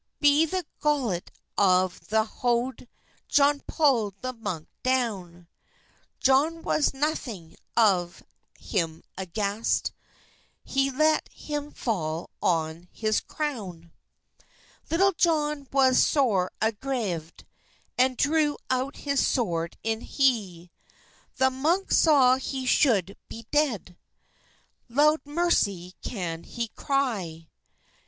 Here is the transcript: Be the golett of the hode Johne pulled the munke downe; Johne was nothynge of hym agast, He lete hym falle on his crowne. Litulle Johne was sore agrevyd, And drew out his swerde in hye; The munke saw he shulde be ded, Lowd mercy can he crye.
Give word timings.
Be 0.19 0.47
the 0.47 0.65
golett 0.81 1.29
of 1.59 1.99
the 2.07 2.23
hode 2.23 2.89
Johne 3.29 3.59
pulled 3.67 4.19
the 4.23 4.33
munke 4.33 4.65
downe; 4.81 5.47
Johne 6.19 6.63
was 6.63 6.89
nothynge 6.89 7.55
of 7.77 8.23
hym 8.59 9.03
agast, 9.15 9.91
He 10.63 10.89
lete 10.89 11.29
hym 11.31 11.69
falle 11.71 12.31
on 12.41 12.89
his 12.91 13.19
crowne. 13.21 13.91
Litulle 14.89 15.15
Johne 15.17 15.67
was 15.71 16.01
sore 16.03 16.51
agrevyd, 16.59 17.43
And 17.95 18.17
drew 18.17 18.57
out 18.71 18.95
his 19.05 19.21
swerde 19.21 19.75
in 19.83 20.01
hye; 20.01 20.71
The 21.35 21.51
munke 21.51 21.93
saw 21.93 22.37
he 22.37 22.65
shulde 22.65 23.13
be 23.29 23.45
ded, 23.51 23.95
Lowd 24.89 25.21
mercy 25.27 25.93
can 26.01 26.41
he 26.43 26.69
crye. 26.69 27.49